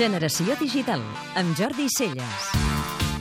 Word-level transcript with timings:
Generació 0.00 0.54
Digital, 0.56 1.02
amb 1.36 1.52
Jordi 1.58 1.84
Celles. 1.92 2.44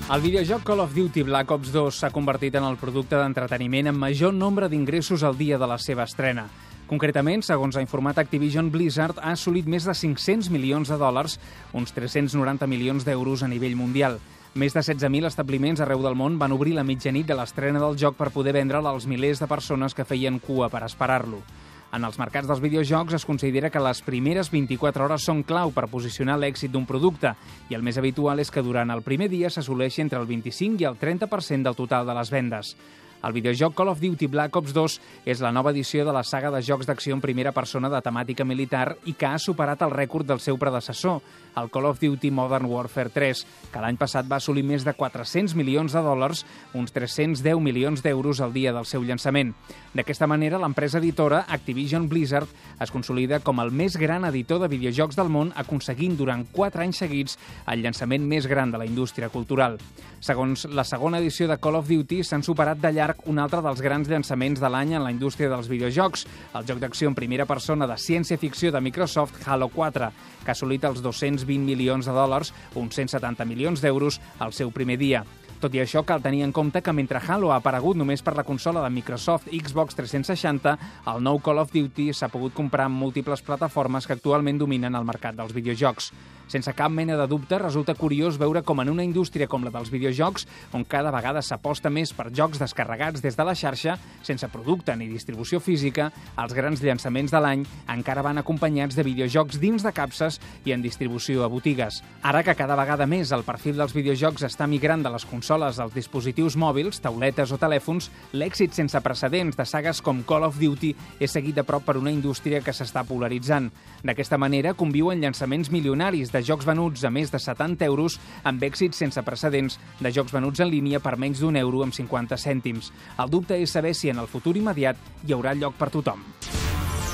El 0.10 0.22
videojoc 0.24 0.64
Call 0.64 0.80
of 0.80 0.94
Duty 0.96 1.26
Black 1.28 1.52
Ops 1.52 1.74
2 1.74 1.98
s'ha 2.02 2.10
convertit 2.10 2.56
en 2.56 2.64
el 2.64 2.78
producte 2.82 3.18
d'entreteniment 3.20 3.92
amb 3.92 4.00
major 4.02 4.32
nombre 4.34 4.70
d'ingressos 4.72 5.26
al 5.28 5.36
dia 5.38 5.60
de 5.60 5.68
la 5.68 5.78
seva 5.78 6.06
estrena. 6.08 6.48
Concretament, 6.90 7.44
segons 7.46 7.78
ha 7.78 7.84
informat 7.84 8.18
Activision 8.18 8.72
Blizzard, 8.72 9.20
ha 9.22 9.36
assolit 9.36 9.68
més 9.70 9.86
de 9.86 9.94
500 9.94 10.50
milions 10.50 10.90
de 10.90 10.98
dòlars, 10.98 11.36
uns 11.78 11.94
390 11.94 12.66
milions 12.66 13.06
d'euros 13.06 13.44
a 13.44 13.52
nivell 13.52 13.76
mundial. 13.78 14.18
Més 14.56 14.74
de 14.74 14.82
16.000 14.82 15.30
establiments 15.30 15.84
arreu 15.86 16.02
del 16.02 16.18
món 16.18 16.40
van 16.42 16.56
obrir 16.56 16.74
la 16.74 16.88
mitjanit 16.88 17.28
de 17.30 17.38
l'estrena 17.38 17.84
del 17.84 18.00
joc 18.02 18.18
per 18.18 18.32
poder 18.34 18.56
vendre'l 18.58 18.88
als 18.90 19.06
milers 19.06 19.44
de 19.44 19.52
persones 19.52 19.94
que 19.94 20.08
feien 20.10 20.40
cua 20.42 20.72
per 20.74 20.82
esperar-lo. 20.88 21.44
En 21.90 22.06
els 22.06 22.20
mercats 22.22 22.46
dels 22.46 22.62
videojocs 22.62 23.16
es 23.18 23.26
considera 23.26 23.72
que 23.74 23.82
les 23.82 24.04
primeres 24.06 24.52
24 24.54 25.08
hores 25.08 25.24
són 25.26 25.42
clau 25.42 25.72
per 25.74 25.88
posicionar 25.90 26.36
l'èxit 26.38 26.70
d'un 26.70 26.86
producte 26.86 27.32
i 27.72 27.78
el 27.78 27.86
més 27.86 27.98
habitual 27.98 28.40
és 28.44 28.52
que 28.54 28.62
durant 28.62 28.94
el 28.94 29.02
primer 29.02 29.30
dia 29.32 29.50
s'assoleixi 29.50 30.04
entre 30.06 30.22
el 30.22 30.30
25 30.30 30.84
i 30.84 30.86
el 30.86 31.00
30% 31.02 31.66
del 31.66 31.80
total 31.80 32.06
de 32.06 32.18
les 32.20 32.30
vendes. 32.30 32.76
El 33.20 33.34
videojoc 33.36 33.74
Call 33.76 33.90
of 33.92 34.00
Duty 34.00 34.28
Black 34.32 34.56
Ops 34.56 34.72
2 34.72 34.94
és 35.28 35.42
la 35.44 35.52
nova 35.52 35.74
edició 35.74 36.06
de 36.08 36.14
la 36.16 36.24
saga 36.24 36.52
de 36.54 36.62
jocs 36.64 36.88
d'acció 36.88 37.18
en 37.18 37.22
primera 37.22 37.52
persona 37.52 37.90
de 37.92 38.00
temàtica 38.00 38.46
militar 38.48 38.96
i 39.04 39.14
que 39.14 39.28
ha 39.28 39.40
superat 39.40 39.82
el 39.84 39.92
rècord 39.92 40.28
del 40.28 40.40
seu 40.40 40.58
predecessor, 40.58 41.20
el 41.60 41.68
Call 41.74 41.90
of 41.90 42.00
Duty 42.00 42.32
Modern 42.32 42.70
Warfare 42.72 43.12
3, 43.12 43.42
que 43.74 43.82
l'any 43.84 43.98
passat 44.00 44.30
va 44.30 44.38
assolir 44.40 44.64
més 44.64 44.86
de 44.88 44.94
400 44.96 45.56
milions 45.60 45.92
de 45.92 46.04
dòlars, 46.06 46.46
uns 46.74 46.96
310 46.96 47.60
milions 47.60 48.04
d'euros 48.06 48.40
al 48.40 48.54
dia 48.56 48.72
del 48.72 48.88
seu 48.88 49.04
llançament. 49.04 49.52
D'aquesta 49.94 50.28
manera, 50.30 50.62
l'empresa 50.62 51.02
editora 51.02 51.44
Activision 51.50 52.08
Blizzard 52.08 52.48
es 52.80 52.94
consolida 52.94 53.42
com 53.44 53.60
el 53.60 53.74
més 53.76 53.98
gran 54.00 54.24
editor 54.30 54.62
de 54.64 54.72
videojocs 54.72 55.20
del 55.20 55.32
món, 55.34 55.52
aconseguint 55.60 56.16
durant 56.16 56.46
4 56.54 56.86
anys 56.86 57.04
seguits 57.04 57.36
el 57.68 57.84
llançament 57.84 58.24
més 58.24 58.48
gran 58.48 58.72
de 58.72 58.80
la 58.80 58.88
indústria 58.88 59.28
cultural. 59.28 59.76
Segons 60.24 60.66
la 60.72 60.84
segona 60.88 61.20
edició 61.20 61.48
de 61.50 61.60
Call 61.60 61.80
of 61.80 61.90
Duty, 61.90 62.24
s'han 62.24 62.46
superat 62.46 62.80
de 62.80 62.92
llarg 62.96 63.09
un 63.26 63.40
altre 63.40 63.62
dels 63.66 63.82
grans 63.82 64.10
llançaments 64.10 64.60
de 64.62 64.70
l'any 64.70 64.94
en 64.98 65.04
la 65.04 65.12
indústria 65.14 65.50
dels 65.50 65.70
videojocs, 65.72 66.26
el 66.56 66.68
joc 66.68 66.80
d'acció 66.84 67.10
en 67.10 67.18
primera 67.18 67.48
persona 67.50 67.88
de 67.90 67.98
ciència-ficció 67.98 68.72
de 68.72 68.82
Microsoft 68.82 69.48
Halo 69.48 69.70
4, 69.74 70.12
que 70.44 70.52
ha 70.52 70.56
assolit 70.58 70.86
els 70.86 71.02
220 71.02 71.66
milions 71.66 72.06
de 72.06 72.16
dòlars, 72.16 72.54
uns 72.76 72.96
170 72.96 73.46
milions 73.50 73.82
d'euros, 73.82 74.22
al 74.40 74.54
seu 74.54 74.72
primer 74.72 74.98
dia. 75.02 75.26
Tot 75.60 75.74
i 75.76 75.82
això, 75.84 76.06
cal 76.08 76.22
tenir 76.24 76.46
en 76.46 76.54
compte 76.56 76.80
que 76.80 76.94
mentre 76.96 77.20
Halo 77.20 77.52
ha 77.52 77.58
aparegut 77.60 77.98
només 78.00 78.22
per 78.24 78.32
la 78.38 78.46
consola 78.48 78.80
de 78.86 78.94
Microsoft 78.96 79.50
Xbox 79.52 79.98
360, 79.98 80.78
el 81.12 81.24
nou 81.26 81.42
Call 81.44 81.60
of 81.60 81.74
Duty 81.74 82.14
s'ha 82.14 82.32
pogut 82.32 82.56
comprar 82.56 82.88
en 82.88 82.96
múltiples 82.96 83.44
plataformes 83.44 84.08
que 84.08 84.16
actualment 84.16 84.62
dominen 84.62 84.96
el 84.96 85.08
mercat 85.10 85.36
dels 85.36 85.52
videojocs. 85.52 86.14
Sense 86.50 86.74
cap 86.74 86.90
mena 86.90 87.14
de 87.14 87.28
dubte, 87.30 87.60
resulta 87.62 87.94
curiós 87.94 88.40
veure 88.42 88.64
com 88.66 88.82
en 88.82 88.90
una 88.90 89.04
indústria 89.06 89.46
com 89.48 89.62
la 89.62 89.70
dels 89.70 89.92
videojocs, 89.94 90.48
on 90.74 90.82
cada 90.82 91.12
vegada 91.14 91.44
s'aposta 91.46 91.92
més 91.94 92.10
per 92.18 92.32
jocs 92.34 92.58
descarregats 92.58 93.22
des 93.22 93.38
de 93.38 93.46
la 93.46 93.54
xarxa, 93.54 94.00
sense 94.26 94.50
producte 94.50 94.96
ni 94.98 95.06
distribució 95.12 95.60
física, 95.62 96.08
els 96.42 96.56
grans 96.58 96.82
llançaments 96.82 97.30
de 97.30 97.42
l'any 97.44 97.66
encara 97.94 98.24
van 98.26 98.42
acompanyats 98.42 98.98
de 98.98 99.06
videojocs 99.06 99.60
dins 99.62 99.86
de 99.86 99.92
capses 99.94 100.40
i 100.66 100.74
en 100.74 100.82
distribució 100.82 101.46
a 101.46 101.52
botigues. 101.54 102.02
Ara 102.26 102.42
que 102.42 102.58
cada 102.58 102.78
vegada 102.80 103.06
més 103.06 103.30
el 103.36 103.46
perfil 103.46 103.78
dels 103.78 103.94
videojocs 103.94 104.48
està 104.50 104.66
migrant 104.66 105.06
de 105.06 105.14
les 105.14 105.28
consoles 105.30 105.78
als 105.78 105.94
dispositius 105.94 106.58
mòbils, 106.58 106.98
tauletes 107.06 107.54
o 107.54 107.62
telèfons, 107.62 108.10
l'èxit 108.34 108.74
sense 108.74 108.98
precedents 109.06 109.54
de 109.60 109.70
sagues 109.70 110.02
com 110.02 110.26
Call 110.26 110.50
of 110.50 110.58
Duty 110.58 110.96
és 111.20 111.30
seguit 111.30 111.62
de 111.62 111.68
prop 111.68 111.86
per 111.86 112.00
una 112.02 112.14
indústria 112.16 112.64
que 112.66 112.74
s'està 112.74 113.06
polaritzant. 113.06 113.70
D'aquesta 114.02 114.42
manera, 114.42 114.74
conviuen 114.74 115.22
llançaments 115.22 115.70
milionaris 115.70 116.34
de 116.34 116.39
de 116.40 116.46
jocs 116.48 116.66
venuts 116.68 117.04
a 117.04 117.12
més 117.12 117.34
de 117.34 117.40
70 117.42 117.84
euros 117.90 118.16
amb 118.48 118.64
èxits 118.64 119.04
sense 119.04 119.24
precedents 119.28 119.76
de 120.00 120.14
jocs 120.16 120.32
venuts 120.32 120.64
en 120.64 120.72
línia 120.72 121.04
per 121.04 121.18
menys 121.20 121.44
d'un 121.44 121.60
euro 121.60 121.84
amb 121.84 121.96
50 121.96 122.40
cèntims. 122.40 122.94
El 123.20 123.34
dubte 123.34 123.60
és 123.60 123.76
saber 123.76 123.94
si 123.98 124.14
en 124.14 124.24
el 124.24 124.32
futur 124.32 124.56
immediat 124.56 124.98
hi 125.28 125.36
haurà 125.36 125.56
lloc 125.58 125.76
per 125.76 125.92
tothom. 125.92 126.24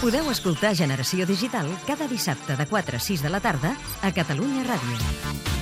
Podeu 0.03 0.29
escoltar 0.29 0.75
Generació 0.77 1.25
Digital 1.25 1.72
cada 1.88 2.07
dissabte 2.11 2.59
de 2.59 2.69
4 2.69 3.01
a 3.01 3.03
6 3.09 3.25
de 3.25 3.33
la 3.33 3.41
tarda 3.41 3.73
a 4.03 4.13
Catalunya 4.13 4.67
Ràdio. 4.69 5.54